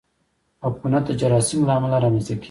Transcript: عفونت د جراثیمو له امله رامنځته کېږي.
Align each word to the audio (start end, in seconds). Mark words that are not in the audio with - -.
عفونت 0.67 1.03
د 1.07 1.11
جراثیمو 1.21 1.67
له 1.69 1.73
امله 1.77 1.97
رامنځته 2.05 2.31
کېږي. 2.33 2.39